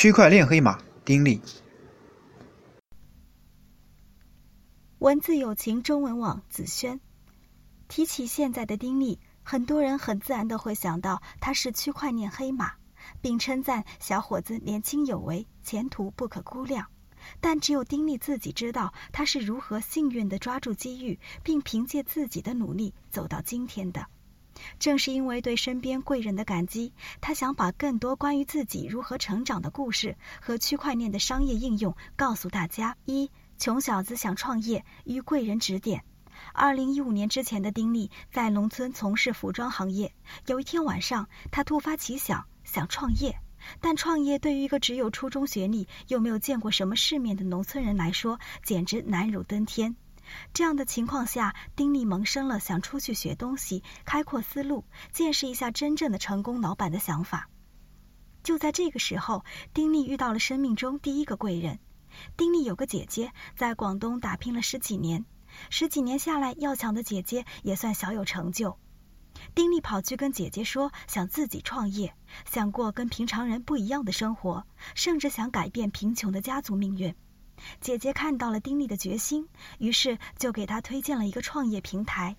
[0.00, 1.40] 区块链黑马丁力。
[5.00, 7.00] 文字有情中文网子轩。
[7.88, 12.74] 提起现在的丁力，很多人很自然的会想到他是区块链黑马，
[13.20, 16.86] 并称赞小伙子年轻有为，前途不可估量。
[17.40, 24.06] 但只有丁力自己知道他是如何幸运的抓住机遇，并凭借自己的努力走到今天的。
[24.78, 32.96] 正是因为对身边贵人的感激，他想把更多关于自己如何成长的故事和区块链的商业应用告诉大家。
[33.04, 36.04] 一穷小子想创业，与贵人指点。
[36.52, 40.12] 二零一五年之前的丁力在农村从事服装行业。
[40.46, 43.36] 有一天晚上，他突发奇想，想创业。
[43.80, 49.96] 但创业对于一个只有初中学历又没有见过什么世面的农村人来说，简直难如登天。
[50.52, 57.48] 这样的情况下，丁力萌生了想出去学东西、开阔思路、见识一下真正的成功老板的想法。
[58.42, 61.78] 就在这个时候，丁力遇到了生命中第一个贵人。
[62.36, 65.24] 丁力有个姐姐，在广东打拼了十几年，
[65.68, 68.78] 十几年下来，要强的姐姐也算小有成就。
[69.54, 72.14] 丁力跑去跟姐姐说，想自己创业，
[72.46, 77.14] 想过跟平常人不一样的生活，甚至想改变贫穷的家族命运。
[77.80, 82.36] 姐姐看到了丁力的决心，于是就给他推荐了一个创业平台。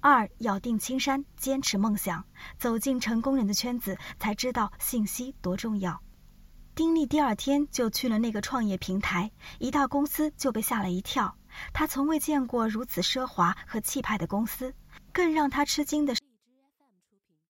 [0.00, 2.24] 二咬定青山，坚持梦想，
[2.58, 6.00] 走进成功人的圈子，才知道信息多重要。
[6.74, 11.36] 丁力第二天就去了那个创业平台，一到公司就被吓了一跳。
[11.72, 14.74] 他从未见过如此奢华和气派的公司，
[15.12, 16.25] 更让他吃惊的是。